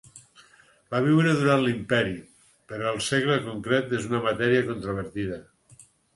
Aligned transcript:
Va 0.93 1.01
viure 1.07 1.35
durant 1.41 1.61
l'Imperi, 1.65 2.15
però 2.73 2.89
el 2.95 2.99
segle 3.09 3.37
concret 3.51 3.95
és 4.01 4.09
una 4.11 4.25
matèria 4.31 4.67
controvertida. 4.73 5.41